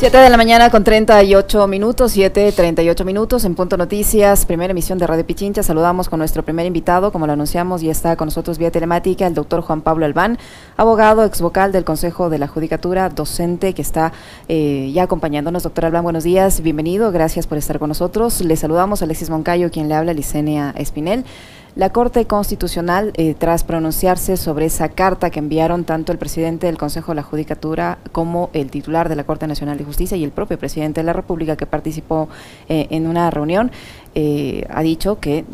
[0.00, 4.96] 7 de la mañana con 38 minutos, 7, 38 minutos en Punto Noticias, primera emisión
[4.96, 5.62] de Radio Pichincha.
[5.62, 9.34] Saludamos con nuestro primer invitado, como lo anunciamos, y está con nosotros vía telemática el
[9.34, 10.38] doctor Juan Pablo Albán,
[10.78, 14.14] abogado, ex vocal del Consejo de la Judicatura, docente que está
[14.48, 15.64] eh, ya acompañándonos.
[15.64, 18.40] Doctor Albán, buenos días, bienvenido, gracias por estar con nosotros.
[18.40, 21.26] Le saludamos a Alexis Moncayo, quien le habla, Licenia Espinel.
[21.76, 26.76] La Corte Constitucional, eh, tras pronunciarse sobre esa carta que enviaron tanto el presidente del
[26.76, 30.32] Consejo de la Judicatura como el titular de la Corte Nacional de Justicia y el
[30.32, 32.28] propio presidente de la República que participó
[32.68, 33.70] eh, en una reunión,
[34.16, 35.44] eh, ha dicho que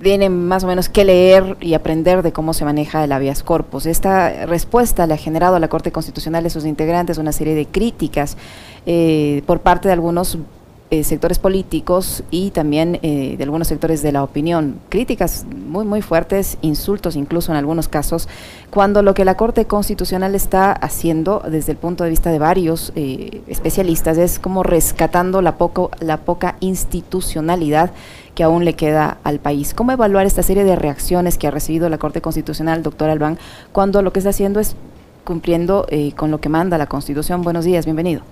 [0.00, 3.86] tienen más o menos que leer y aprender de cómo se maneja el habeas corpus.
[3.86, 7.66] Esta respuesta le ha generado a la Corte Constitucional y sus integrantes una serie de
[7.66, 8.36] críticas
[9.46, 10.38] por parte de algunos
[10.92, 14.80] eh, sectores políticos y también eh, de algunos sectores de la opinión.
[14.88, 18.28] Críticas muy, muy fuertes, insultos incluso en algunos casos,
[18.70, 22.92] cuando lo que la Corte Constitucional está haciendo desde el punto de vista de varios
[22.96, 27.92] eh, especialistas es como rescatando la, poco, la poca institucionalidad
[28.34, 29.74] que aún le queda al país.
[29.74, 33.38] ¿Cómo evaluar esta serie de reacciones que ha recibido la Corte Constitucional, doctor Albán,
[33.70, 34.74] cuando lo que está haciendo es
[35.22, 37.42] cumpliendo con lo que manda la Constitución?
[37.42, 38.22] Buenos días, bienvenido.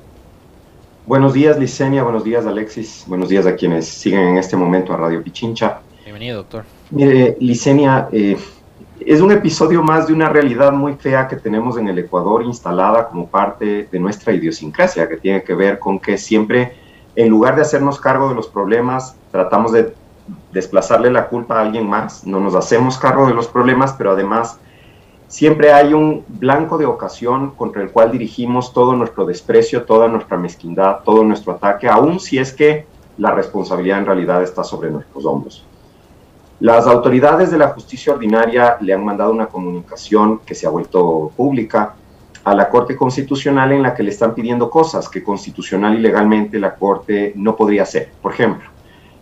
[1.08, 2.02] Buenos días, Licenia.
[2.02, 3.04] Buenos días, Alexis.
[3.06, 5.80] Buenos días a quienes siguen en este momento a Radio Pichincha.
[6.04, 6.64] Bienvenido, doctor.
[6.90, 8.36] Mire, Licenia, eh,
[9.00, 13.08] es un episodio más de una realidad muy fea que tenemos en el Ecuador instalada
[13.08, 16.74] como parte de nuestra idiosincrasia, que tiene que ver con que siempre,
[17.16, 19.94] en lugar de hacernos cargo de los problemas, tratamos de
[20.52, 24.60] desplazarle la culpa a alguien más, no nos hacemos cargo de los problemas, pero además
[25.28, 30.36] siempre hay un blanco de ocasión contra el cual dirigimos todo nuestro desprecio, toda nuestra
[30.36, 32.86] mezquindad, todo nuestro ataque, aun si es que
[33.18, 35.64] la responsabilidad en realidad está sobre nuestros hombros.
[36.60, 41.30] Las autoridades de la justicia ordinaria le han mandado una comunicación que se ha vuelto
[41.36, 41.94] pública
[42.42, 46.58] a la Corte Constitucional en la que le están pidiendo cosas que constitucional y legalmente
[46.58, 48.10] la Corte no podría hacer.
[48.22, 48.68] Por ejemplo,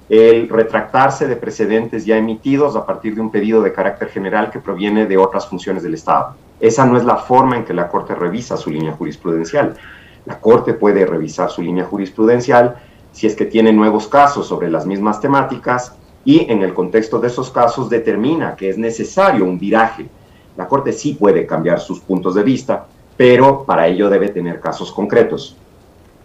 [0.09, 4.61] el retractarse de precedentes ya emitidos a partir de un pedido de carácter general que
[4.61, 6.37] proviene de otras funciones del Estado.
[6.61, 9.77] Esa no es la forma en que la Corte revisa su línea jurisprudencial.
[10.25, 12.77] La Corte puede revisar su línea jurisprudencial
[13.13, 15.95] si es que tiene nuevos casos sobre las mismas temáticas
[16.25, 20.07] y en el contexto de esos casos determina que es necesario un viraje.
[20.57, 22.87] La Corte sí puede cambiar sus puntos de vista,
[23.17, 25.57] pero para ello debe tener casos concretos.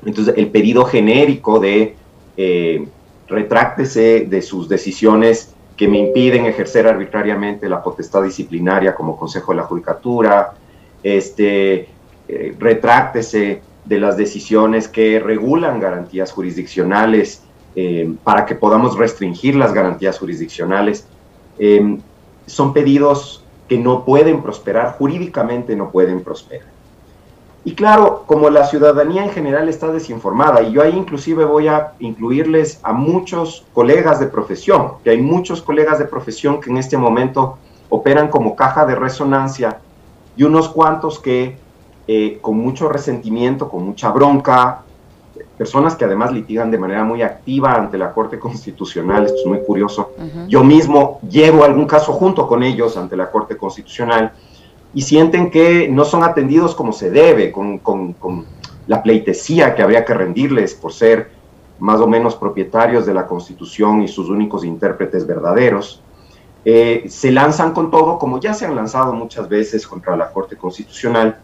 [0.05, 1.95] Entonces, el pedido genérico de
[2.37, 2.87] eh,
[3.31, 9.57] retráctese de sus decisiones que me impiden ejercer arbitrariamente la potestad disciplinaria como Consejo de
[9.57, 10.53] la Judicatura,
[11.01, 11.87] este,
[12.27, 17.41] eh, retráctese de las decisiones que regulan garantías jurisdiccionales
[17.75, 21.07] eh, para que podamos restringir las garantías jurisdiccionales.
[21.57, 21.99] Em,
[22.45, 26.67] son pedidos que no pueden prosperar, jurídicamente no pueden prosperar.
[27.63, 31.93] Y claro, como la ciudadanía en general está desinformada, y yo ahí inclusive voy a
[31.99, 36.97] incluirles a muchos colegas de profesión, que hay muchos colegas de profesión que en este
[36.97, 37.57] momento
[37.89, 39.79] operan como caja de resonancia,
[40.35, 41.57] y unos cuantos que
[42.07, 44.81] eh, con mucho resentimiento, con mucha bronca,
[45.55, 49.59] personas que además litigan de manera muy activa ante la Corte Constitucional, esto es muy
[49.59, 50.13] curioso,
[50.47, 54.31] yo mismo llevo algún caso junto con ellos ante la Corte Constitucional,
[54.93, 57.81] y sienten que no son atendidos como se debe, con,
[58.87, 61.31] la pleitesía que habría que rendirles por ser
[61.79, 66.01] más o menos propietarios de la Constitución y sus únicos intérpretes verdaderos.
[66.65, 70.57] Eh, se lanzan con todo, como ya se han lanzado muchas veces contra la Corte
[70.57, 71.39] Constitucional,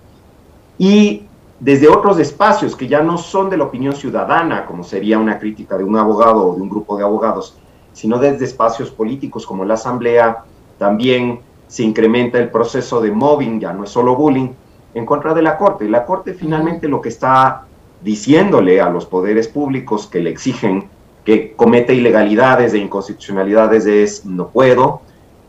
[0.78, 1.24] y
[1.60, 5.78] desde otros espacios que ya no son de la opinión ciudadana, como sería una crítica
[5.78, 7.58] de un abogado o de un grupo de abogados,
[7.94, 10.44] sino desde espacios políticos como la Asamblea,
[10.78, 14.50] también se incrementa el proceso de mobbing, ya no es solo bullying,
[14.94, 15.90] en contra de la Corte.
[15.90, 17.66] La Corte finalmente lo que está
[18.02, 20.90] diciéndole a los poderes públicos que le exigen
[21.26, 25.02] que cometa ilegalidades e inconstitucionalidades es no puedo,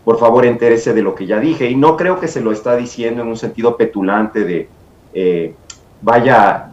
[0.05, 1.71] por favor entérese de lo que ya dije.
[1.71, 4.69] Y no creo que se lo está diciendo en un sentido petulante de
[5.15, 5.55] eh,
[6.03, 6.73] vaya,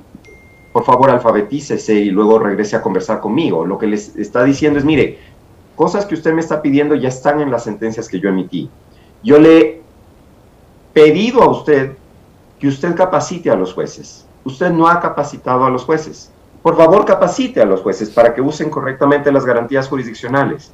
[0.73, 3.63] por favor alfabetícese y luego regrese a conversar conmigo.
[3.65, 5.19] Lo que les está diciendo es, mire,
[5.75, 8.69] cosas que usted me está pidiendo ya están en las sentencias que yo emití.
[9.25, 9.81] Yo le he
[10.93, 11.97] pedido a usted
[12.59, 14.27] que usted capacite a los jueces.
[14.43, 16.31] Usted no ha capacitado a los jueces.
[16.61, 20.71] Por favor, capacite a los jueces para que usen correctamente las garantías jurisdiccionales.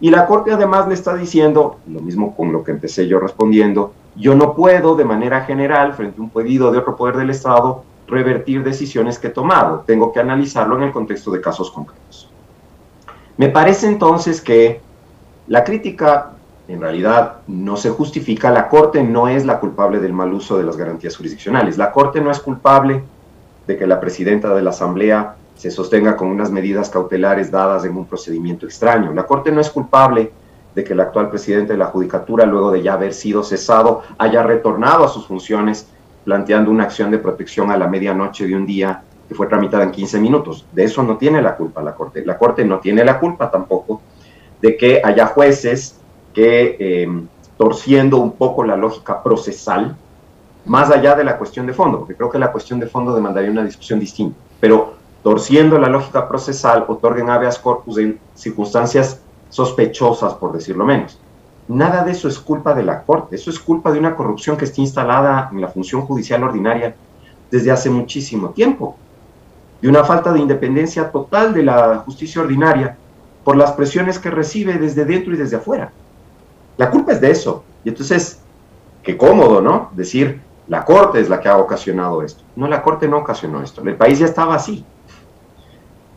[0.00, 3.92] Y la Corte además le está diciendo, lo mismo con lo que empecé yo respondiendo,
[4.16, 7.84] yo no puedo de manera general, frente a un pedido de otro poder del Estado,
[8.08, 9.84] revertir decisiones que he tomado.
[9.86, 12.28] Tengo que analizarlo en el contexto de casos concretos.
[13.36, 14.80] Me parece entonces que
[15.46, 16.32] la crítica
[16.66, 20.64] en realidad no se justifica, la Corte no es la culpable del mal uso de
[20.64, 21.76] las garantías jurisdiccionales.
[21.76, 23.02] La Corte no es culpable
[23.66, 27.96] de que la presidenta de la Asamblea se sostenga con unas medidas cautelares dadas en
[27.96, 29.12] un procedimiento extraño.
[29.12, 30.32] La Corte no es culpable
[30.74, 34.42] de que el actual presidente de la Judicatura, luego de ya haber sido cesado, haya
[34.42, 35.88] retornado a sus funciones
[36.24, 39.92] planteando una acción de protección a la medianoche de un día que fue tramitada en
[39.92, 40.66] 15 minutos.
[40.72, 42.24] De eso no tiene la culpa la Corte.
[42.24, 44.00] La Corte no tiene la culpa tampoco
[44.60, 46.00] de que haya jueces
[46.34, 47.08] que, eh,
[47.56, 49.96] torciendo un poco la lógica procesal,
[50.66, 53.50] más allá de la cuestión de fondo, porque creo que la cuestión de fondo demandaría
[53.50, 60.52] una discusión distinta, pero torciendo la lógica procesal, otorguen habeas corpus en circunstancias sospechosas, por
[60.52, 61.18] decirlo menos.
[61.68, 64.66] Nada de eso es culpa de la Corte, eso es culpa de una corrupción que
[64.66, 66.94] está instalada en la función judicial ordinaria
[67.50, 68.96] desde hace muchísimo tiempo,
[69.80, 72.96] de una falta de independencia total de la justicia ordinaria
[73.44, 75.92] por las presiones que recibe desde dentro y desde afuera.
[76.76, 77.64] La culpa es de eso.
[77.84, 78.40] Y entonces,
[79.02, 79.90] qué cómodo, ¿no?
[79.92, 82.42] Decir, la Corte es la que ha ocasionado esto.
[82.56, 83.82] No, la Corte no ocasionó esto.
[83.82, 84.84] El país ya estaba así.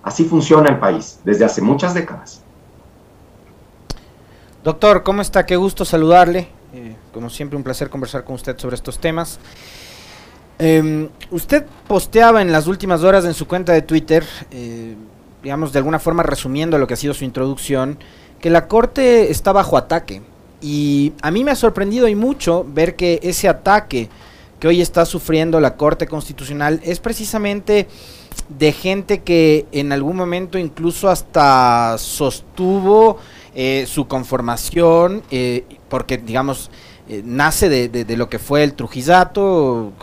[0.04, 2.42] Así funciona el país desde hace muchas décadas.
[4.64, 5.46] Doctor, ¿cómo está?
[5.46, 6.48] Qué gusto saludarle.
[6.74, 9.40] Eh, como siempre, un placer conversar con usted sobre estos temas.
[10.60, 14.96] Em, usted posteaba en las últimas horas en su cuenta de Twitter, eh,
[15.44, 18.00] digamos, de alguna forma resumiendo lo que ha sido su introducción,
[18.40, 20.22] que la Corte está bajo ataque.
[20.62, 24.10] Y a mí me ha sorprendido y mucho ver que ese ataque
[24.60, 27.88] que hoy está sufriendo la Corte Constitucional es precisamente
[28.50, 33.18] de gente que en algún momento incluso hasta sostuvo
[33.56, 36.72] eh, su conformación, eh, porque digamos,
[37.10, 39.94] eh, nace de, lo que fue el Trujillato,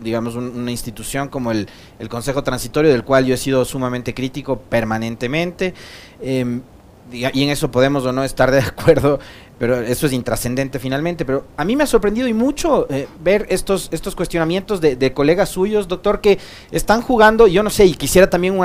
[0.00, 1.68] digamos, una institución como el,
[1.98, 5.74] el, Consejo Transitorio, del cual yo he sido sumamente crítico permanentemente.
[6.20, 6.62] Em,
[7.10, 9.18] y en eso podemos o no estar de acuerdo,
[9.58, 11.24] pero eso es intrascendente finalmente.
[11.24, 15.48] Pero a mí me ha sorprendido y mucho eh, ver estos, estos cuestionamientos de, colegas
[15.48, 16.38] suyos, doctor, que
[16.70, 18.56] están jugando, yo no sé, y quisiera también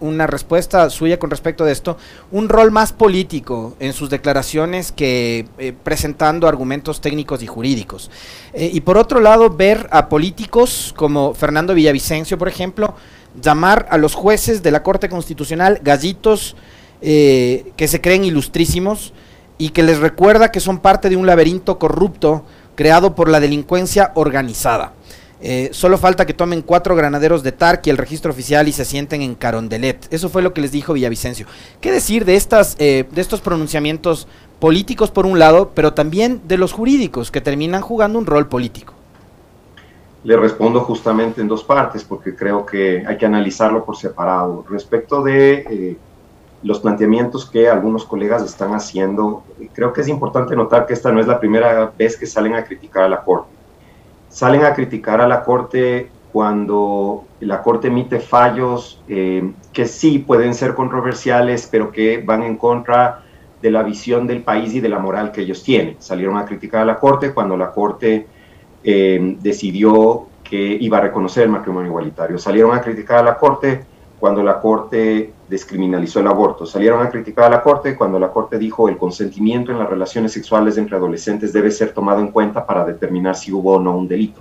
[0.00, 1.96] una respuesta suya con respecto de esto,
[2.30, 8.10] un rol más político en sus declaraciones que eh, presentando argumentos técnicos y jurídicos.
[8.52, 12.94] Eh, y por otro lado, ver a políticos como Fernando Villavicencio, por ejemplo,
[13.40, 16.56] llamar a los jueces de la Corte Constitucional gallitos
[17.00, 19.12] que se creen ilustrísimos
[19.62, 22.42] y que les recuerda que son parte de un laberinto corrupto
[22.74, 24.92] creado por la delincuencia organizada.
[25.40, 29.22] Eh, solo falta que tomen cuatro granaderos de Tarqui el registro oficial y se sienten
[29.22, 30.12] en Carondelet.
[30.12, 31.46] Eso fue lo que les dijo Villavicencio.
[31.80, 34.26] ¿Qué decir de, estas, eh, de estos pronunciamientos
[34.58, 38.94] políticos por un lado, pero también de los jurídicos que terminan jugando un rol político?
[40.24, 44.64] Le respondo justamente en dos partes porque creo que hay que analizarlo por separado.
[44.68, 45.96] Respecto de eh,
[46.62, 49.42] los planteamientos que algunos colegas están haciendo.
[49.72, 52.64] Creo que es importante notar que esta no es la primera vez que salen a
[52.64, 53.50] criticar a la Corte.
[54.28, 60.54] Salen a criticar a la Corte cuando la Corte emite fallos eh, que sí pueden
[60.54, 63.22] ser controversiales, pero que van en contra
[63.60, 65.96] de la visión del país y de la moral que ellos tienen.
[65.98, 68.26] Salieron a criticar a la Corte cuando la Corte
[68.82, 72.38] eh, decidió que iba a reconocer el matrimonio igualitario.
[72.38, 73.84] Salieron a criticar a la Corte
[74.22, 76.64] cuando la Corte descriminalizó el aborto.
[76.64, 80.30] Salieron a criticar a la Corte cuando la Corte dijo el consentimiento en las relaciones
[80.30, 84.06] sexuales entre adolescentes debe ser tomado en cuenta para determinar si hubo o no un
[84.06, 84.40] delito.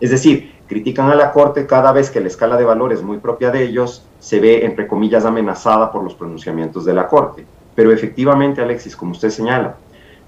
[0.00, 3.52] Es decir, critican a la Corte cada vez que la escala de valores muy propia
[3.52, 7.46] de ellos se ve, entre comillas, amenazada por los pronunciamientos de la Corte.
[7.76, 9.76] Pero efectivamente, Alexis, como usted señala,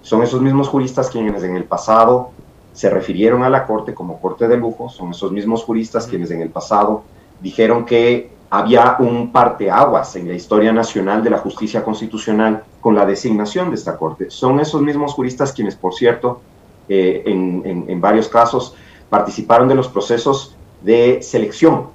[0.00, 2.30] son esos mismos juristas quienes en el pasado
[2.72, 6.40] se refirieron a la Corte como Corte de lujo, son esos mismos juristas quienes en
[6.40, 7.02] el pasado
[7.40, 13.04] dijeron que había un parteaguas en la historia nacional de la justicia constitucional con la
[13.04, 14.30] designación de esta Corte.
[14.30, 16.40] Son esos mismos juristas quienes, por cierto,
[16.88, 18.74] eh, en, varios casos
[19.10, 21.88] participaron de los procesos de selección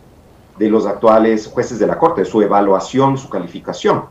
[0.57, 4.03] de los actuales jueces de la Corte, su evaluación, su calificación.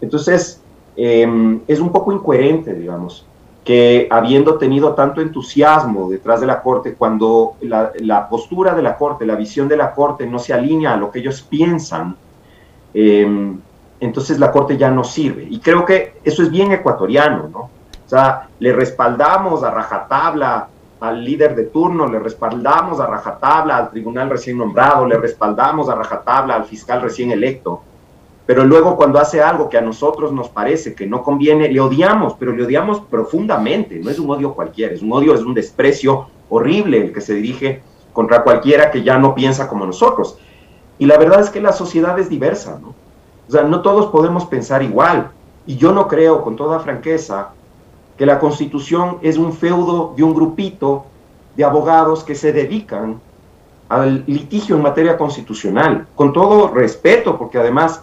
[0.00, 0.60] Entonces,
[0.96, 3.26] em, es un poco incoherente, digamos,
[3.64, 9.24] que habiendo tenido tanto entusiasmo detrás de la Corte, cuando la, postura de la Corte,
[9.24, 12.14] la visión de la Corte no se alinea a lo que ellos piensan,
[12.92, 13.58] em,
[14.00, 15.46] entonces la Corte ya no sirve.
[15.48, 17.58] Y creo que eso es bien ecuatoriano, ¿no?
[17.60, 20.68] O sea, le respaldamos a rajatabla
[21.00, 25.94] al líder de turno, le respaldamos a rajatabla al tribunal recién nombrado, le respaldamos a
[25.94, 27.82] rajatabla al fiscal recién electo
[28.46, 32.34] pero luego cuando hace algo que a nosotros nos parece que no conviene, le odiamos,
[32.38, 36.26] pero le odiamos profundamente, no es un odio cualquiera, es un odio, es un desprecio
[36.50, 37.82] horrible el que se dirige
[38.12, 40.38] contra cualquiera que ya no piensa como nosotros.
[40.98, 42.94] Y la verdad es que la sociedad es diversa, ¿no?
[43.48, 45.30] O sea, no todos podemos pensar igual.
[45.66, 47.50] Y yo no creo, con toda franqueza,
[48.16, 51.06] que la constitución es un feudo de un grupito
[51.56, 53.20] de abogados que se dedican
[53.88, 58.02] al litigio en materia constitucional, con todo respeto, porque además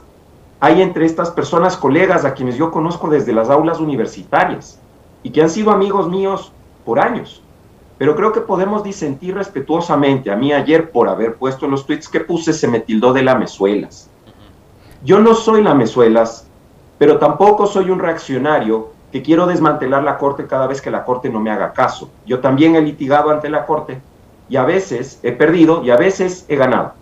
[0.63, 4.79] hay entre estas personas colegas a quienes yo conozco desde las aulas universitarias
[5.23, 6.53] y que han sido amigos míos
[6.85, 7.41] por años.
[7.97, 10.29] Pero creo que podemos disentir respetuosamente.
[10.29, 14.11] A mí ayer, por haber puesto los tweets que puse, se me tildó de lamezuelas.
[15.03, 16.47] Yo no soy lamezuelas,
[16.99, 21.27] pero tampoco soy un reaccionario que quiero desmantelar la Corte cada vez que la Corte
[21.27, 22.11] no me haga caso.
[22.27, 23.99] Yo también he litigado ante la Corte
[24.47, 26.93] y a veces he perdido y a veces he ganado,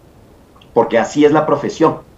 [0.73, 2.08] porque así es la profesión.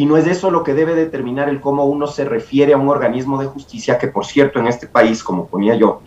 [0.00, 2.88] Y no es eso lo que debe determinar el cómo uno se refiere a un
[2.88, 6.00] organismo de justicia que, por cierto, en este país, como ponía yo,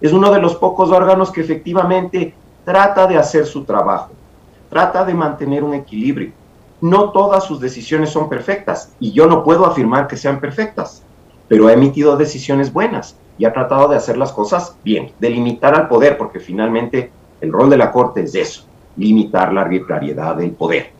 [0.00, 2.34] es uno de los pocos órganos que efectivamente
[2.64, 4.10] trata de hacer su trabajo,
[4.68, 6.32] trata de mantener un equilibrio.
[6.80, 11.04] No todas sus decisiones son perfectas y yo no puedo afirmar que sean perfectas
[11.48, 15.76] pero ha emitido decisiones buenas y ha tratado de hacer las cosas bien, de limitar
[15.76, 18.64] al poder, porque finalmente el rol de la Corte es eso,
[18.96, 20.95] limitar la arbitrariedad del poder.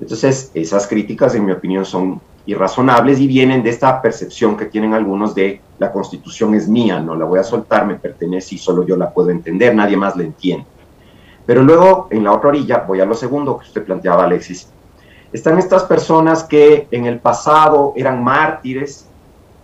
[0.00, 4.94] Entonces, esas críticas, en mi opinión, son irrazonables y vienen de esta percepción que tienen
[4.94, 8.86] algunos de la Constitución es mía, no la voy a soltar, me pertenece y solo
[8.86, 10.66] yo la puedo entender, nadie más la entiende.
[11.46, 14.68] Pero luego, en la otra orilla, voy a lo segundo que usted planteaba, Alexis,
[15.32, 19.06] están estas personas que en el pasado eran mártires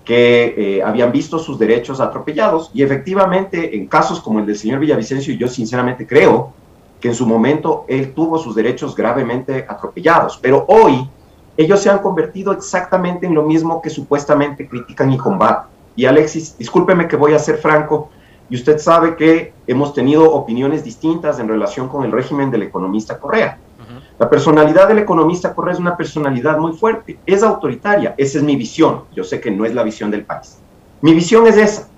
[0.05, 4.79] que eh, habían visto sus derechos atropellados y efectivamente en casos como el del señor
[4.79, 6.53] Villavicencio, yo sinceramente creo
[7.01, 11.09] que en su momento él tuvo sus derechos gravemente atropellados, pero hoy
[11.57, 15.71] ellos se han convertido exactamente en lo mismo que supuestamente critican y combaten.
[15.95, 18.11] Y Alexis, discúlpeme que voy a ser franco,
[18.49, 23.19] y usted sabe que hemos tenido opiniones distintas en relación con el régimen del economista
[23.19, 23.59] Correa.
[24.19, 28.57] La personalidad del economista Correa es una personalidad muy fuerte, es autoritaria, esa es mi
[28.57, 30.59] visión, yo sé que no es la visión del país.
[31.03, 31.89] Mi visión es esa.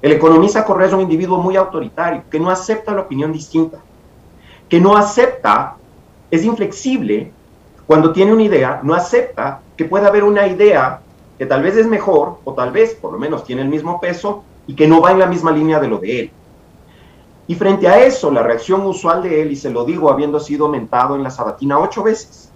[0.00, 3.78] El economista Correa es un individuo muy autoritario, que no acepta la opinión distinta,
[4.72, 5.76] que no acepta,
[6.30, 7.30] es inflexible
[7.86, 11.02] cuando tiene una idea, no acepta que pueda haber una idea
[11.36, 14.44] que tal vez es mejor o tal vez por lo menos tiene el mismo peso
[14.66, 16.30] y que no va en la misma línea de lo de él.
[17.46, 20.70] Y frente a eso, la reacción usual de él, y se lo digo habiendo sido
[20.70, 22.50] mentado en la sabatina ocho veces,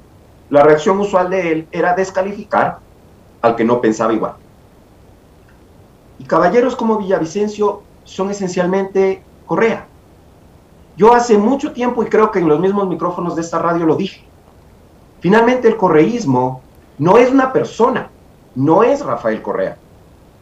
[0.49, 2.79] la reacción usual de él era descalificar
[3.43, 4.37] al que no pensaba igual.
[6.19, 9.87] Y caballeros como Villavicencio son esencialmente Correa.
[10.97, 13.97] Yo hace mucho tiempo, y creo que en los mismos micrófonos de esta radio lo
[13.97, 14.25] dije,
[15.21, 16.63] finalmente el correísmo
[16.99, 18.09] no es una persona,
[18.55, 19.77] no es Rafael Correa,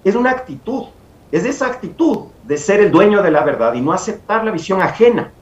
[0.04, 0.84] es una actitud,
[1.32, 4.80] es esa actitud de ser el dueño de la verdad y no aceptar la visión
[4.80, 5.32] ajena.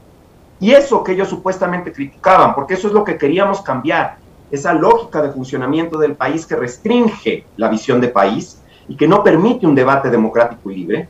[0.58, 4.16] Y eso que ellos supuestamente criticaban, porque eso es lo que queríamos cambiar,
[4.50, 9.22] esa lógica de funcionamiento del país que restringe la visión de país y que no
[9.22, 11.08] permite un debate democrático y libre,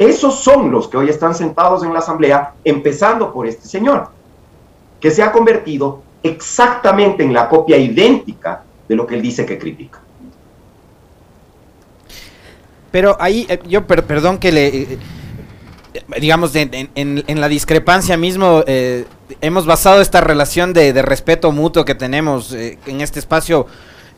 [0.00, 4.08] esos son los que hoy están sentados en la Asamblea, empezando por este señor,
[4.98, 9.58] que se ha convertido exactamente en la copia idéntica de lo que él dice que
[9.58, 10.00] critica.
[12.90, 14.68] Pero ahí, eh, yo perdón que le...
[14.68, 14.98] Eh,
[16.18, 19.04] digamos, en, la discrepancia mismo, eh,
[19.42, 23.66] hemos basado esta relación de, respeto mutuo que tenemos en este espacio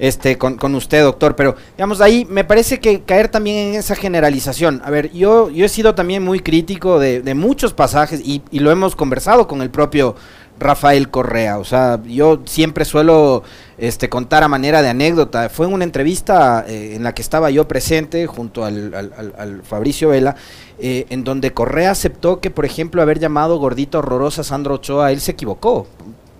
[0.02, 4.82] este, con, usted, doctor, pero digamos, ahí me parece que caer también en esa generalización.
[4.84, 8.72] A ver, yo, yo he sido también muy crítico de, muchos pasajes y, y, lo
[8.72, 10.16] hemos conversado con el propio
[10.58, 11.58] Rafael Correa.
[11.58, 13.42] O sea, yo siempre suelo
[13.78, 15.48] este, contar a manera de anécdota.
[15.48, 20.36] Fue en una entrevista eh, en la que estaba yo presente junto al, Fabricio Vela,
[20.78, 25.12] eh, en donde Correa aceptó que, por ejemplo, haber llamado gordito horrorosa a Sandro Ochoa,
[25.12, 25.86] él se equivocó.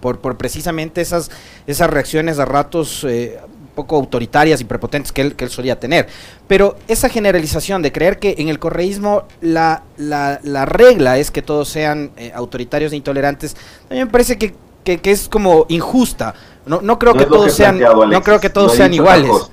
[0.01, 1.31] Por, por precisamente esas,
[1.69, 3.39] esas reacciones a ratos eh,
[3.75, 6.09] poco autoritarias y prepotentes que él, que él solía tener.
[6.47, 11.69] Pero esa generalización de creer que en el correísmo la, la, regla es que todos
[11.69, 13.57] sean eh, autoritarios e intolerantes,
[13.91, 16.35] a mí me parece que, que, es como injusta.
[16.67, 19.51] No, no creo que todos sean, no creo que todos sean iguales.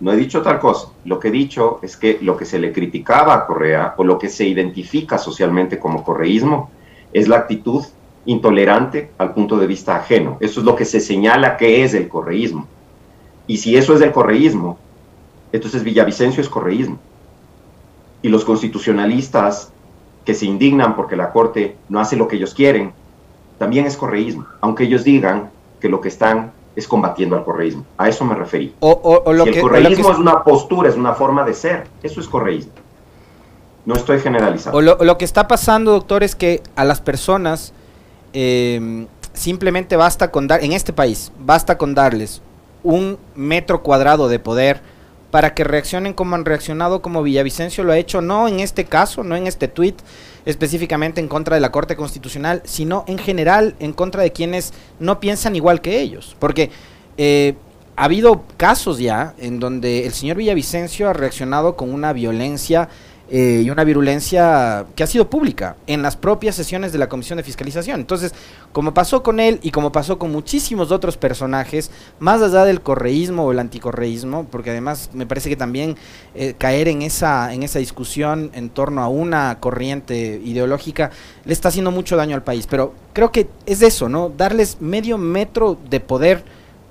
[0.00, 0.88] No he dicho tal cosa.
[1.04, 4.18] Lo que he dicho es que lo que se le criticaba a Correa o lo
[4.18, 6.70] que se identifica socialmente como correísmo
[7.12, 7.84] es la actitud
[8.24, 10.38] intolerante al punto de vista ajeno.
[10.40, 12.66] Eso es lo que se señala que es el correísmo.
[13.46, 14.78] Y si eso es del correísmo,
[15.52, 16.98] entonces Villavicencio es correísmo.
[18.22, 19.70] Y los constitucionalistas
[20.24, 22.92] que se indignan porque la Corte no hace lo que ellos quieren,
[23.58, 27.84] también es correísmo, aunque ellos digan que lo que están es combatiendo al correísmo.
[27.98, 28.74] A eso me referí.
[28.80, 32.72] O, lo el correísmo es una postura, es una forma de ser, eso es correísmo.
[33.84, 34.78] No estoy generalizando.
[34.78, 37.74] O lo, que está pasando, doctor, es que a las personas
[38.32, 42.40] eh, simplemente basta con dar, en este país, basta con darles
[42.82, 44.80] un metro cuadrado de poder
[45.30, 49.24] para que reaccionen como han reaccionado, como Villavicencio lo ha hecho, no en este caso,
[49.24, 49.98] no en este tuit,
[50.44, 55.20] específicamente en contra de la Corte Constitucional, sino en general en contra de quienes no
[55.20, 56.36] piensan igual que ellos.
[56.38, 56.70] Porque
[57.16, 57.54] eh,
[57.96, 62.90] ha habido casos ya en donde el señor Villavicencio ha reaccionado con una violencia
[63.34, 67.38] eh, y una virulencia que ha sido pública en las propias sesiones de la Comisión
[67.38, 67.98] de Fiscalización.
[67.98, 68.34] Entonces,
[68.72, 73.46] como pasó con él y como pasó con muchísimos otros personajes, más allá del correísmo
[73.46, 75.96] o el anticorreísmo, porque además me parece que también
[76.34, 81.10] eh, caer en esa, en esa discusión en torno a una corriente ideológica
[81.46, 82.66] le está haciendo mucho daño al país.
[82.68, 84.28] Pero creo que es eso, ¿no?
[84.28, 86.44] Darles medio metro de poder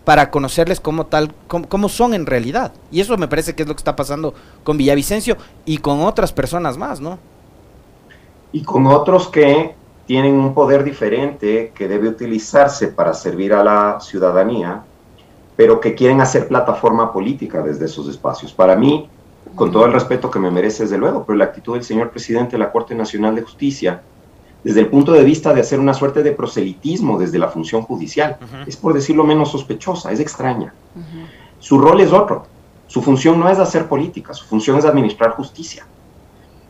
[0.05, 2.73] para conocerles como tal, cómo, son en realidad.
[2.91, 6.33] Y eso me parece que es lo que está pasando con Villavicencio y con otras
[6.33, 7.19] personas más, ¿no?
[8.51, 13.99] Y con otros que tienen un poder diferente que debe utilizarse para servir a la
[14.01, 14.83] ciudadanía,
[15.55, 18.51] pero que quieren hacer plataforma política desde esos espacios.
[18.51, 19.07] Para mí,
[19.55, 22.53] con todo el respeto que me merece desde luego, pero la actitud del señor presidente
[22.53, 24.01] de la Corte Nacional de Justicia
[24.63, 28.37] desde el punto de vista de hacer una suerte de proselitismo desde la función judicial.
[28.67, 30.73] Es por decirlo menos sospechosa, es extraña.
[31.59, 32.45] Su rol es otro.
[32.87, 35.85] Su función no es hacer política, su función es administrar justicia.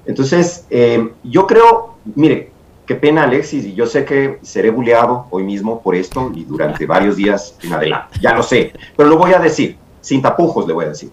[0.06, 2.52] Entonces, eh, yo creo, mire,
[2.86, 6.86] qué pena Alexis, y yo sé que seré buleado hoy mismo por esto y durante
[6.96, 10.74] varios días en adelante, ya lo sé, pero lo voy a decir, sin tapujos le
[10.74, 11.12] voy a decir.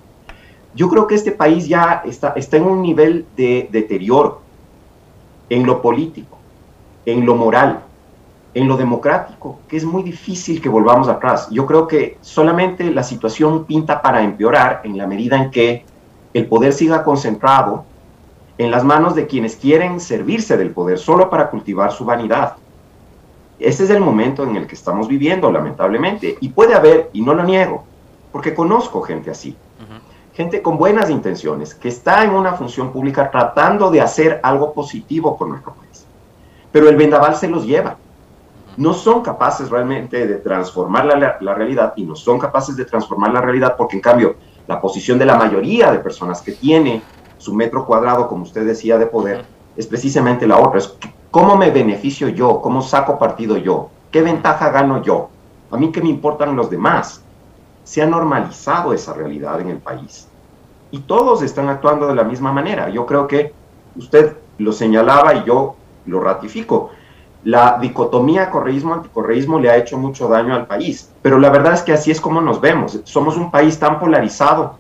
[0.75, 4.43] Yo creo que este país ya está, está en un nivel de deterioro
[5.49, 6.38] en lo político
[7.13, 7.81] en lo moral,
[8.53, 11.49] en lo democrático, que es muy difícil que volvamos atrás.
[11.51, 15.87] Yo creo que solamente la situación pinta para empeorar en la medida en que
[16.35, 17.87] el poder siga concentrado
[18.59, 22.57] en las manos de quienes quieren servirse del poder solo para cultivar su vanidad.
[23.59, 26.37] Ese es el momento en el que estamos viviendo, lamentablemente.
[26.43, 27.85] Y puede haber, y no lo niego,
[28.33, 29.57] porque conozco gente así,
[30.35, 35.39] gente con buenas intenciones, que está en una función pública tratando de hacer algo positivo
[35.39, 35.88] por nuestro país
[36.73, 37.97] pero el vendaval se los lleva.
[38.77, 43.41] No son capaces realmente de transformar la, realidad y no son capaces de transformar la
[43.41, 47.03] realidad porque en cambio la posición de la mayoría de personas que tiene
[47.39, 49.45] su metro cuadrado, como usted decía, de poder,
[49.77, 50.79] es precisamente la otra.
[50.79, 50.95] Es
[51.31, 55.29] cómo me beneficio yo, cómo saco partido yo, qué ventaja gano yo,
[55.71, 57.23] a mí qué me importan los demás.
[57.85, 60.29] Se ha normalizado esa realidad en el país
[60.91, 62.89] y todos están actuando de la misma manera.
[62.89, 63.53] Yo creo que
[63.97, 65.77] usted lo señalaba y yo
[66.09, 66.91] lo ratifico.
[67.45, 71.93] La dicotomía correísmo-anticorreísmo le ha hecho mucho daño al país, pero la verdad es que
[71.93, 73.01] así es como nos vemos.
[73.05, 74.77] Somos un país tan polarizado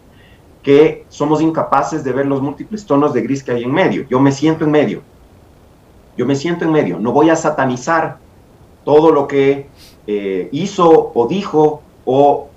[0.62, 4.07] que somos incapaces de ver los múltiples tonos de gris que hay en medio.
[4.09, 5.03] Yo me siento en medio.
[6.17, 6.99] Yo me siento en medio.
[6.99, 8.19] No voy a satanizar
[8.85, 9.69] todo lo que
[10.07, 12.49] eh, hizo o dijo o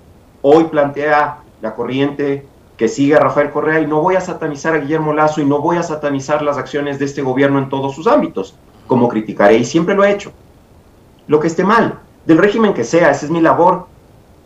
[0.42, 2.46] hoy plantea la corriente
[2.82, 5.60] que sigue a Rafael Correa y no voy a satanizar a Guillermo Lazo y no
[5.60, 8.56] voy a satanizar las acciones de este gobierno en todos sus ámbitos,
[8.88, 10.32] como criticaré y siempre lo he hecho.
[11.28, 13.86] Lo que esté mal, del régimen que sea, esa es mi labor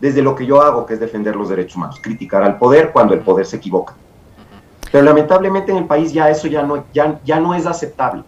[0.02, 3.14] desde lo que yo hago, que es defender los derechos humanos, criticar al poder cuando
[3.14, 3.94] el poder se equivoca.
[4.92, 8.22] Pero lamentablemente en el país ya eso ya no, ya, ya no es aceptable.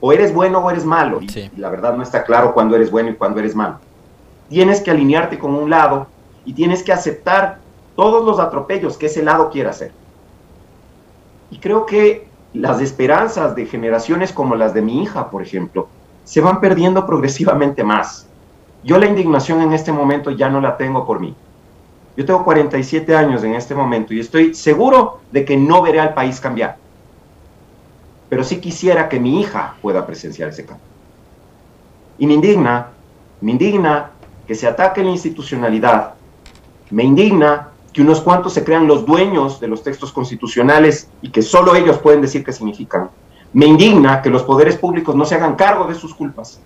[0.00, 1.20] O eres bueno o eres malo.
[1.22, 3.78] Y la verdad no está claro cuándo eres bueno y cuándo eres malo.
[4.48, 6.08] Tienes que alinearte con un lado
[6.44, 7.60] y tienes que aceptar
[8.00, 9.92] todos los atropellos que ese lado quiera hacer.
[11.50, 15.86] Y creo que las esperanzas de generaciones como las de mi hija, por ejemplo,
[16.24, 18.26] se van perdiendo progresivamente más.
[18.82, 21.36] Yo la indignación en este momento ya no la tengo por mí.
[22.16, 26.14] Yo tengo 47 años en este momento y estoy seguro de que no veré al
[26.14, 26.78] país cambiar.
[28.30, 30.86] Pero sí quisiera que mi hija pueda presenciar ese cambio.
[32.18, 32.92] Y me indigna,
[33.42, 34.12] me indigna
[34.46, 36.14] que se ataque la institucionalidad,
[36.90, 41.42] me indigna que unos cuantos se crean los dueños de los textos constitucionales y que
[41.42, 43.10] solo ellos pueden decir qué significan.
[43.52, 46.60] Me indigna que los poderes públicos no se hagan cargo de sus culpas,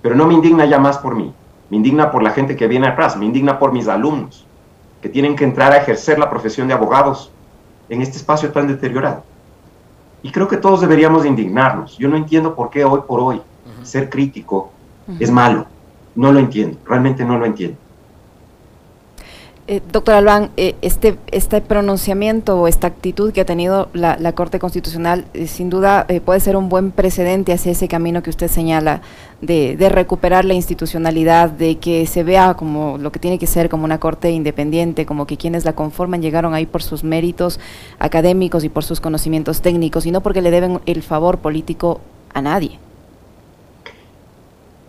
[0.00, 1.32] pero no me indigna ya más por mí,
[1.68, 4.46] me indigna por la gente que viene atrás, me indigna por mis alumnos,
[5.02, 7.30] que tienen que entrar a ejercer la profesión de abogados
[7.88, 9.22] en este espacio tan deteriorado.
[10.22, 11.96] Y creo que todos deberíamos indignarnos.
[11.96, 13.40] Yo no entiendo por qué hoy por hoy
[13.82, 14.72] ser crítico
[15.20, 15.66] es malo.
[16.14, 17.78] No lo entiendo, realmente no lo entiendo.
[19.70, 24.58] Eh, doctor Albán, eh, este, este pronunciamiento o esta actitud que ha tenido la, Corte
[24.58, 29.02] Constitucional eh, sin duda puede ser un buen precedente hacia ese camino que usted señala
[29.42, 33.84] de, recuperar la institucionalidad, de que se vea como lo que tiene que ser como
[33.84, 37.60] una Corte independiente, como que quienes la conforman llegaron ahí por sus méritos
[37.98, 42.00] académicos y por sus conocimientos técnicos y no porque le deben el favor político
[42.32, 42.78] a nadie.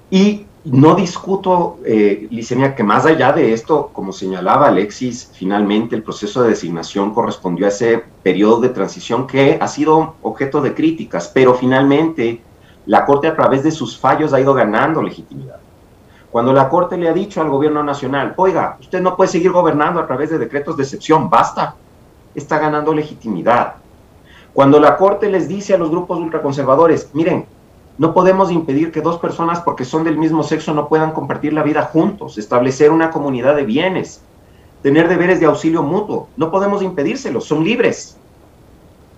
[0.10, 6.04] Y no discuto, eh, Licenia, que más allá de esto, como señalaba Alexis, finalmente el
[6.04, 11.32] proceso de designación correspondió a ese periodo de transición que ha sido objeto de críticas,
[11.34, 12.42] pero finalmente
[12.86, 15.58] la Corte a través de sus fallos ha ido ganando legitimidad.
[16.32, 20.00] Cuando la Corte le ha dicho al gobierno nacional, oiga, usted no puede seguir gobernando
[20.00, 21.76] a través de decretos de excepción, basta,
[22.36, 23.76] está ganando legitimidad.
[24.54, 27.46] Cuando la Corte les dice a los grupos ultraconservadores, miren,
[28.00, 31.64] no podemos impedir que dos personas porque son del mismo sexo no puedan compartir la
[31.64, 34.22] vida juntos, establecer una comunidad de bienes,
[34.82, 36.30] tener deberes de auxilio mutuo.
[36.38, 38.16] No podemos impedírselo, son libres.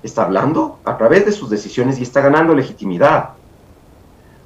[0.02, 3.30] Está hablando a través de sus decisiones y está ganando legitimidad.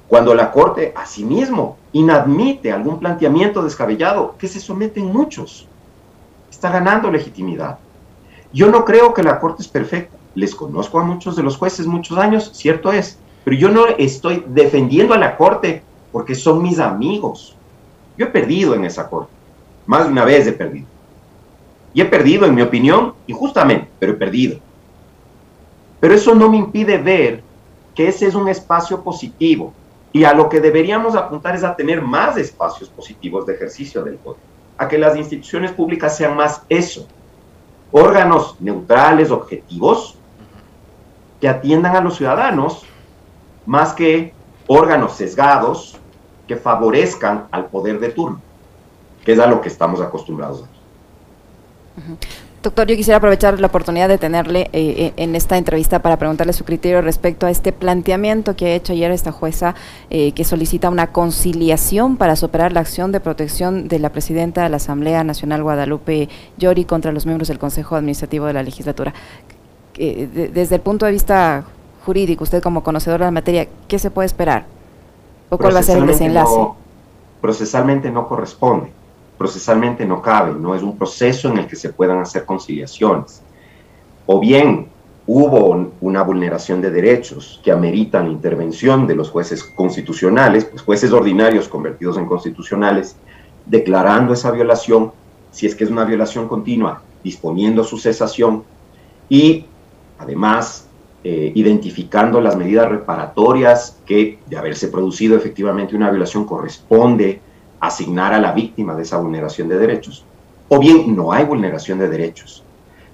[0.06, 5.66] Cuando la Corte asimismo inadmite algún planteamiento descabellado, que se someten muchos,
[6.50, 7.78] está ganando legitimidad.
[8.52, 10.14] Yo no creo que la Corte es perfecta.
[10.34, 14.42] Les conozco a muchos de los jueces muchos años, cierto es, pero yo no estoy
[14.48, 15.80] defendiendo a la Corte
[16.10, 17.54] porque son mis amigos.
[18.18, 19.30] Yo he perdido en esa Corte.
[19.86, 20.88] Más de una vez he perdido.
[21.94, 24.58] Y he perdido, en mi opinión, injustamente, pero he perdido.
[26.00, 27.44] Pero eso no me impide ver
[27.94, 29.72] que ese es un espacio positivo.
[30.12, 34.16] Y a lo que deberíamos apuntar es a tener más espacios positivos de ejercicio del
[34.16, 34.40] poder.
[34.76, 37.06] A que las instituciones públicas sean más eso.
[37.92, 40.18] Órganos neutrales, objetivos,
[41.40, 42.84] que atiendan a los ciudadanos
[43.66, 44.32] más que
[44.66, 45.98] órganos sesgados
[46.46, 48.40] que favorezcan al poder de turno,
[49.24, 50.76] que es a lo que estamos acostumbrados aquí.
[52.62, 56.52] Doctor, yo quisiera aprovechar la oportunidad de tenerle eh, eh, en esta entrevista para preguntarle
[56.52, 59.76] su criterio respecto a este planteamiento que ha hecho ayer esta jueza
[60.10, 64.68] eh, que solicita una conciliación para superar la acción de protección de la presidenta de
[64.68, 69.14] la Asamblea Nacional Guadalupe Llori contra los miembros del Consejo Administrativo de la legislatura.
[69.96, 71.64] desde el punto de vista
[72.06, 74.64] jurídico, usted como conocedor de la materia, ¿qué se puede esperar?
[75.50, 76.56] ¿O cuál va a ser el desenlace?
[77.40, 78.90] procesalmente no corresponde,
[79.38, 83.42] procesalmente no cabe, no es un proceso en el que se puedan hacer conciliaciones.
[84.26, 84.88] O bien
[85.26, 91.68] hubo una vulneración de derechos que ameritan intervención de los jueces constitucionales, pues jueces ordinarios
[91.68, 93.16] convertidos en constitucionales,
[93.66, 95.12] declarando esa violación,
[95.52, 98.64] si es que es una violación continua, disponiendo su cesación
[99.28, 99.66] y
[100.18, 100.85] además
[101.28, 107.40] eh, identificando las medidas reparatorias que, de haberse producido efectivamente una violación, corresponde
[107.80, 110.24] asignar a la víctima de esa vulneración de derechos.
[110.68, 112.62] O bien no hay vulneración de derechos.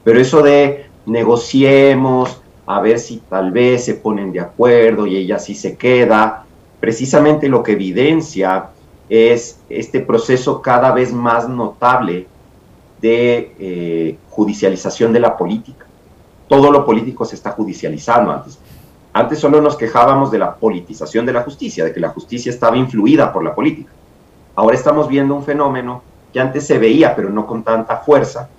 [0.05, 5.38] Pero eso de negociemos, a ver si tal vez se ponen de acuerdo y ella
[5.38, 6.44] sí se queda,
[6.81, 8.72] precisamente lo que evidencia
[9.09, 12.27] es este proceso cada vez más notable
[13.01, 15.87] de eh, judicialización de la política
[16.52, 18.58] todo lo político se está judicializando antes.
[19.14, 22.76] Antes solo nos quejábamos de la politización de la justicia, de que la justicia estaba
[22.76, 23.90] influida por la política.
[24.54, 28.50] Ahora estamos viendo un fenómeno que antes se veía, pero no con tanta fuerza,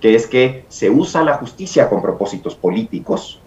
[0.00, 3.38] que es que se usa la justicia con propósitos políticos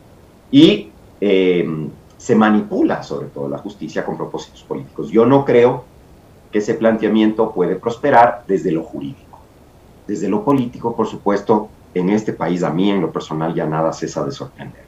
[0.51, 1.67] y eh,
[2.15, 5.09] se manipula sobre todo la justicia con propósitos políticos.
[5.09, 5.83] Yo no creo
[6.51, 9.39] que ese planteamiento puede prosperar desde lo jurídico.
[10.05, 13.91] Desde lo político, por supuesto, en este país a mí en lo personal ya nada
[13.93, 14.83] cesa de sorprender.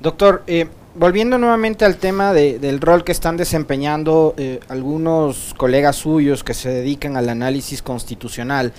[0.00, 6.44] Doctor, eh, volviendo nuevamente al tema del rol que están desempeñando eh, algunos colegas suyos
[6.44, 8.72] que se dedican al análisis constitucional,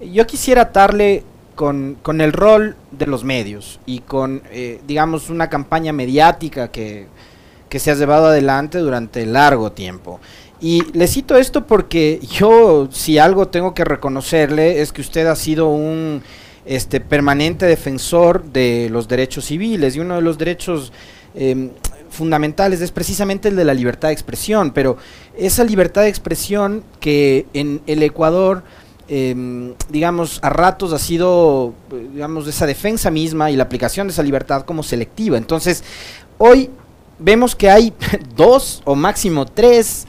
[0.00, 1.22] yo quisiera atarle
[1.54, 7.06] con, el rol de los medios y con, eh, digamos, una campaña mediática que,
[7.68, 10.20] que se ha llevado adelante durante largo tiempo.
[10.60, 15.36] Y le cito esto porque yo, si algo tengo que reconocerle, es que usted ha
[15.36, 16.22] sido un
[16.66, 20.92] este permanente defensor de los derechos civiles y uno de los derechos
[21.34, 21.70] em,
[22.10, 24.96] fundamentales es precisamente el de la libertad de expresión, pero
[25.36, 28.64] esa libertad de expresión que en el Ecuador,
[29.08, 31.74] em, digamos, a ratos ha sido,
[32.12, 35.36] digamos, esa defensa misma y la aplicación de esa libertad como selectiva.
[35.36, 35.84] Entonces,
[36.38, 36.70] hoy
[37.18, 37.92] vemos que hay
[38.36, 40.06] dos o máximo tres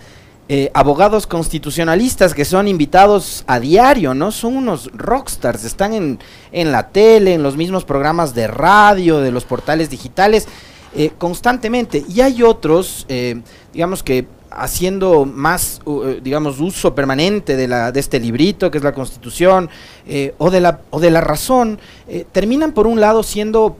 [0.50, 4.32] eh, abogados constitucionalistas que son invitados a diario, ¿no?
[4.32, 6.20] Son unos rockstars, están en,
[6.54, 10.48] en la tele, en los mismos programas de radio, de los portales digitales,
[10.96, 12.06] eh, constantemente.
[12.08, 13.42] Y hay otros, eh,
[13.74, 15.82] digamos que haciendo más,
[16.24, 19.70] digamos, uso permanente de, la, de este librito que es la Constitución
[20.38, 21.78] o, de la, o de la razón,
[22.32, 23.76] terminan por un lado siendo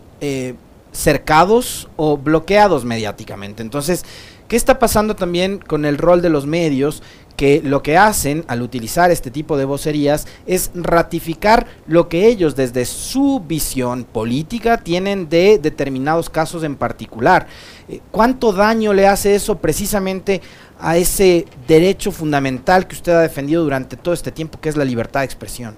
[0.92, 3.64] cercados o bloqueados mediáticamente.
[3.64, 4.04] Entonces,
[4.48, 7.04] ¿Qué está pasando también con el rol de los medios
[7.36, 12.56] que lo que hacen al utilizar este tipo de vocerías es ratificar lo que ellos
[12.56, 17.48] desde su visión política tienen de determinados casos en particular.
[17.88, 20.42] Eh, ¿Cuánto daño le hace eso precisamente
[20.80, 24.86] a ese derecho fundamental que usted ha defendido durante todo este tiempo, que es la
[24.86, 25.76] libertad de expresión?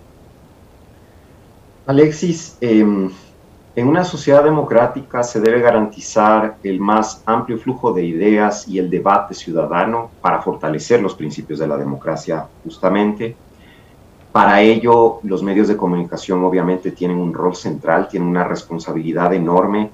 [1.88, 3.10] Alexis, em,
[3.76, 8.90] en una sociedad democrática se debe garantizar el más amplio flujo de ideas y el
[8.90, 13.36] debate ciudadano para fortalecer los principios de la democracia justamente.
[14.32, 19.92] Para ello, los medios de comunicación obviamente tienen un rol central, tienen una responsabilidad enorme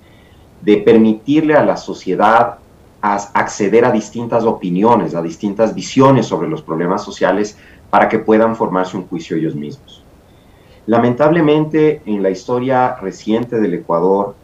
[0.61, 2.59] de permitirle a la sociedad
[3.01, 7.57] acceder a distintas opiniones, a distintas visiones sobre los problemas sociales
[7.89, 10.04] para que puedan formarse un juicio ellos mismos.
[10.87, 14.35] Lamentablemente, en la historia reciente del Ecuador,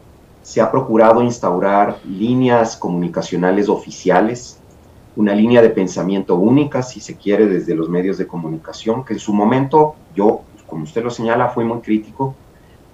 [0.41, 4.60] se ha procurado instaurar líneas comunicacionales oficiales,
[5.15, 9.19] una línea de pensamiento única, si se quiere, desde los medios de comunicación, que en
[9.19, 12.34] su momento, yo, como usted lo señala, fui muy crítico,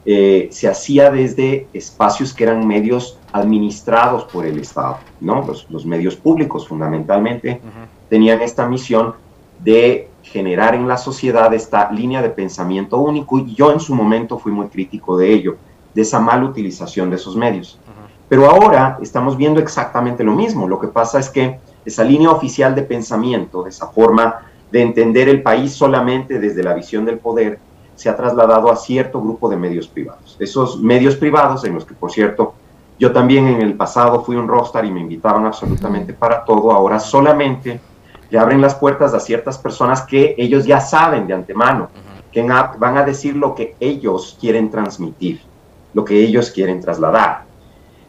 [0.10, 5.46] eh, se hacía desde espacios que eran medios administrados por el Estado, ¿no?
[5.70, 7.62] Los, medios públicos fundamentalmente
[8.10, 9.16] tenían esta misión
[9.60, 14.38] de generar en la sociedad esta línea de pensamiento único y yo en su momento
[14.38, 15.58] fui muy crítico de ello,
[15.94, 17.80] de esa mala utilización de esos medios.
[18.30, 20.68] Pero ahora estamos viendo exactamente lo mismo.
[20.68, 25.42] Lo que pasa es que esa línea oficial de pensamiento, esa forma de entender el
[25.42, 27.60] país solamente desde la visión del poder,
[27.96, 30.36] se ha trasladado a cierto grupo de medios privados.
[30.40, 32.54] Esos medios privados, en los que, por cierto,
[33.00, 37.00] yo también en el pasado fui un rockstar y me invitaban absolutamente para todo, ahora
[37.00, 37.80] solamente
[38.30, 41.90] le abren las puertas a ciertas personas que ellos ya saben de antemano,
[42.32, 45.42] que van a decir lo que ellos quieren transmitir,
[45.94, 47.46] lo que ellos quieren trasladar.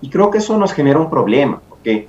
[0.00, 2.08] Y creo que eso nos genera un problema, porque,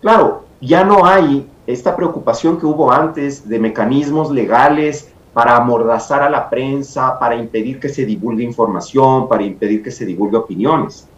[0.00, 6.30] claro, ya no hay esta preocupación que hubo antes de mecanismos legales para amordazar a
[6.30, 11.08] la prensa, para impedir que se divulgue información, para impedir que se divulgue opiniones.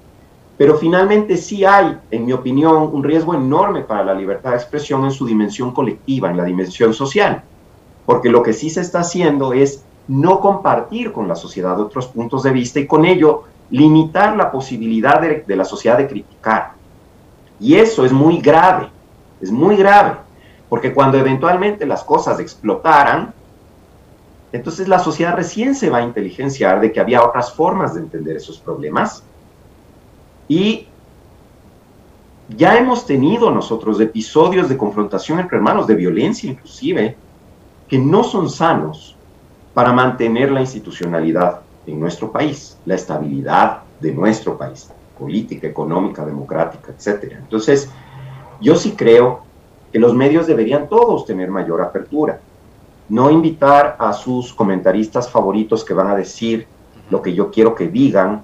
[0.59, 5.05] Pero finalmente sí hay, en mi opinión, un riesgo enorme para la libertad de expresión
[5.05, 7.42] en su dimensión colectiva, en la dimensión social,
[8.07, 12.42] porque lo que sí se está haciendo es no compartir con la sociedad otros puntos
[12.45, 16.73] de vista y con ello limitar la posibilidad de, la sociedad de criticar.
[17.59, 18.88] Y eso es muy grave,
[19.40, 20.19] es muy grave,
[20.69, 23.35] porque cuando eventualmente las cosas explotaran,
[24.53, 28.37] entonces la sociedad recién se va a inteligenciar de que había otras formas de entender
[28.37, 29.25] esos problemas
[30.49, 30.87] y
[32.57, 37.17] ya hemos tenido nosotros episodios de confrontación entre hermanos, de violencia inclusive,
[37.89, 39.17] que no son sanos
[39.75, 46.93] para mantener la institucionalidad en nuestro país, la estabilidad de nuestro país, política, económica, democrática,
[46.93, 47.35] etc.
[47.39, 47.91] Entonces,
[48.61, 49.41] yo sí creo
[49.93, 52.41] que los medios deberían todos tener mayor apertura,
[53.09, 56.67] no invitar a sus comentaristas favoritos que van a decir
[57.11, 58.43] lo que yo quiero que digan,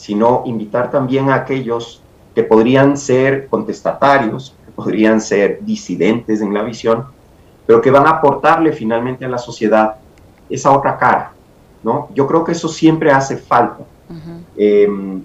[0.00, 2.02] sino invitar también a aquellos
[2.34, 7.04] que podrían ser contestatarios, que podrían ser disidentes en la visión,
[7.66, 9.96] pero que van a aportarle finalmente a la sociedad
[10.48, 11.32] esa otra cara,
[11.82, 12.08] ¿no?
[12.14, 13.84] Yo creo que eso siempre hace falta.
[14.56, 15.22] Em,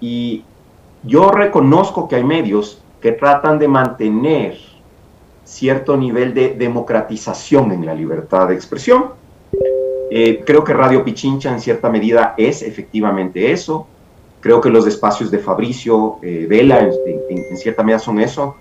[0.00, 0.44] y
[1.02, 4.56] yo reconozco que hay medios que tratan de mantener
[5.44, 9.06] cierto nivel de democratización en la libertad de expresión.
[10.12, 13.88] Eh, creo que Radio Pichincha en cierta medida es efectivamente eso.
[14.42, 18.56] Creo que los espacios de Fabricio eh, Vela, en, cierta medida, son eso.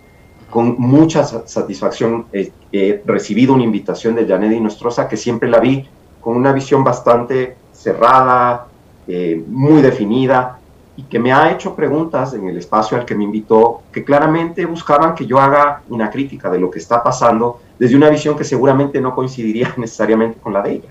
[0.48, 5.89] Con mucha satisfacción eh, he recibido una invitación de Janedy Nostroza, que siempre la vi
[6.22, 8.67] con una visión bastante cerrada,
[9.08, 10.60] eh, muy definida,
[10.96, 14.63] y que me ha hecho preguntas en el espacio al que me invitó, que claramente
[14.67, 18.44] buscaban que yo haga una crítica de lo que está pasando desde una visión que
[18.44, 20.89] seguramente no coincidiría necesariamente con la de ella.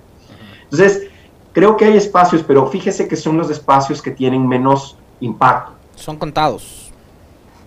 [0.64, 1.10] Entonces,
[1.53, 5.73] Creo que hay espacios, pero fíjese que son los espacios que tienen menos impacto.
[5.97, 6.93] Son contados.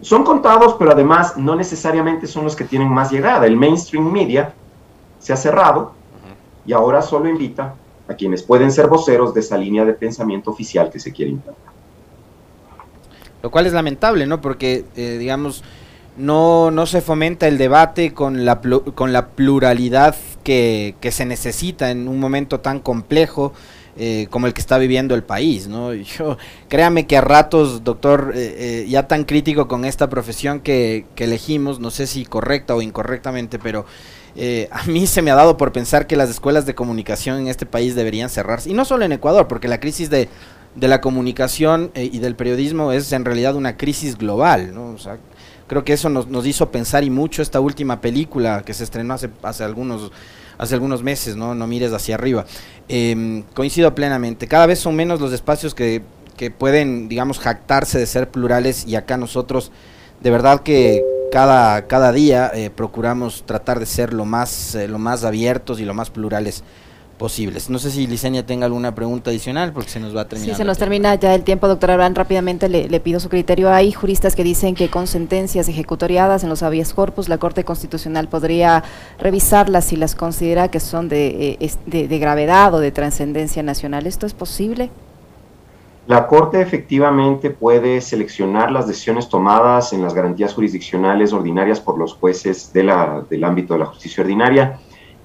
[0.02, 3.46] Son contados, pero además no necesariamente son los que tienen más llegada.
[3.46, 4.54] El mainstream media
[5.20, 5.94] se ha cerrado
[6.66, 7.76] y ahora solo invita
[8.08, 11.74] a quienes pueden ser voceros de esa línea de pensamiento oficial que se quiere implantar.
[13.42, 14.40] Lo cual es lamentable, ¿no?
[14.40, 15.64] Porque, eh, digamos,
[16.18, 22.08] no, no se fomenta el debate con la, con la pluralidad que, se necesita en
[22.08, 23.54] un momento tan complejo
[23.96, 25.94] eh, como el que está viviendo el país, ¿no?
[25.94, 31.06] Yo, créame que a ratos, doctor, eh, eh, ya tan crítico con esta profesión que,
[31.16, 33.86] que, elegimos, no sé si correcta o incorrectamente, pero
[34.72, 37.68] a mí se me ha dado por pensar que las escuelas de comunicación en este
[37.68, 40.28] país deberían cerrarse, y no solo en Ecuador, porque la crisis de,
[40.74, 44.88] de la comunicación y del periodismo es en realidad una crisis global, ¿no?
[44.88, 44.98] O
[45.68, 49.14] Creo que eso nos, nos hizo pensar y mucho esta última película que se estrenó
[49.14, 50.12] hace, hace algunos
[50.58, 51.56] hace algunos meses, ¿no?
[51.56, 52.46] No mires hacia arriba.
[52.88, 54.48] Em, coincido plenamente.
[54.48, 56.04] Cada vez son menos los espacios que,
[56.38, 59.72] que pueden, digamos, jactarse de ser plurales y acá nosotros,
[60.22, 65.00] de verdad que cada, cada día eh, procuramos tratar de ser lo más, eh, lo
[65.00, 66.64] más abiertos y lo más plurales
[67.18, 67.70] posibles.
[67.70, 70.56] No sé si Licenia tenga alguna pregunta adicional porque se nos va a terminar.
[70.56, 72.16] Sí, se nos termina ya el tiempo, doctor Abraham.
[72.16, 73.72] Rápidamente le, le, pido su criterio.
[73.72, 78.28] Hay juristas que dicen que con sentencias ejecutoriadas en los habeas corpus, la Corte Constitucional
[78.28, 78.84] podría
[79.20, 84.08] revisarlas si las considera que son de, eh, de, de gravedad o de trascendencia nacional.
[84.08, 84.90] ¿Esto es posible?
[86.06, 92.14] La Corte efectivamente puede seleccionar las decisiones tomadas en las garantías jurisdiccionales ordinarias por los
[92.16, 94.80] jueces de la, del ámbito de la justicia ordinaria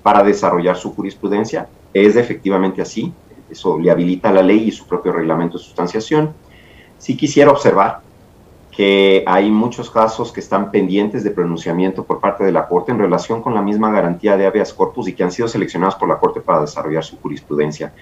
[0.05, 1.69] para desarrollar su jurisprudencia.
[1.95, 3.13] Es efectivamente así,
[3.51, 6.33] eso le habilita la ley y su propio reglamento de sustanciación.
[6.99, 8.01] Sí quisiera observar
[8.71, 12.99] que hay muchos casos que están pendientes de pronunciamiento por parte de la Corte en
[12.99, 16.19] relación con la misma garantía de habeas corpus y que han sido seleccionados por la
[16.19, 17.93] Corte para desarrollar su jurisprudencia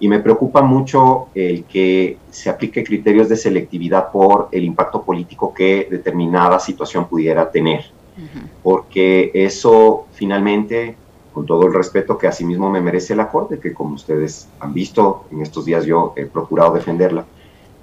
[0.00, 5.54] y me preocupa mucho el que se aplique criterios de selectividad por el impacto político
[5.54, 7.84] que determinada situación pudiera tener,
[8.16, 8.48] uh -huh.
[8.62, 10.96] porque eso finalmente,
[11.34, 15.24] con todo el respeto que asimismo me merece la Corte, que como ustedes han visto,
[15.32, 17.24] en estos días yo he procurado defenderla,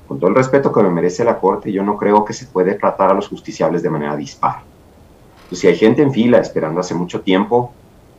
[0.08, 2.76] con todo el respeto que me merece la Corte, yo no creo que se puede
[2.76, 4.64] tratar a los justiciables de manera dispar.
[5.44, 7.74] Entonces, si hay gente en fila esperando hace mucho tiempo,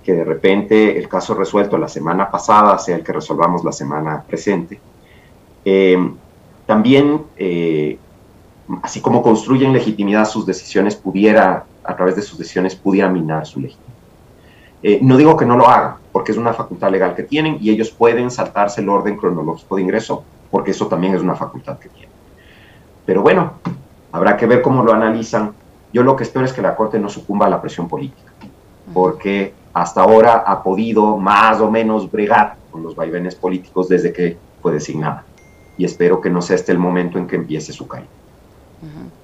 [0.04, 4.22] que de repente el caso resuelto la semana pasada sea el que resolvamos la semana
[4.22, 4.80] presente.
[5.64, 5.96] Eh,
[6.66, 7.98] también, eh,
[8.82, 13.60] así como construyen legitimidad sus decisiones, pudiera, a través de sus decisiones, pudiera minar su
[13.60, 13.91] legitimidad.
[14.82, 17.70] Eh, no digo que no lo hagan, porque es una facultad legal que tienen y
[17.70, 21.88] ellos pueden saltarse el orden cronológico de ingreso, porque eso también es una facultad que
[21.88, 22.10] tienen.
[23.06, 23.54] Pero bueno,
[24.10, 25.52] habrá que ver cómo lo analizan.
[25.92, 28.32] Yo lo que espero es que la Corte no sucumba a la presión política,
[28.92, 34.36] porque hasta ahora ha podido más o menos bregar con los vaivenes políticos desde que
[34.60, 35.24] fue designada.
[35.78, 38.08] Y espero que no sea este el momento en que empiece su caída.
[38.82, 39.21] Uh -huh.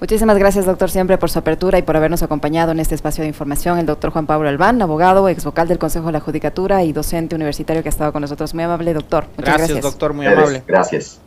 [0.00, 3.28] Muchísimas gracias, doctor, siempre por su apertura y por habernos acompañado en este espacio de
[3.28, 3.78] información.
[3.78, 7.34] El doctor Juan Pablo Albán, abogado, ex vocal del Consejo de la Judicatura y docente
[7.34, 8.54] universitario que ha estado con nosotros.
[8.54, 9.24] Muy amable, doctor.
[9.36, 9.84] Muchas gracias, gracias.
[9.84, 10.62] doctor, muy amable.
[10.66, 11.20] Gracias.